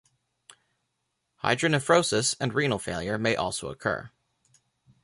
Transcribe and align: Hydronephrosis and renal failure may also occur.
Hydronephrosis 1.43 2.35
and 2.39 2.55
renal 2.55 2.79
failure 2.79 3.19
may 3.19 3.35
also 3.35 3.69
occur. 3.69 4.09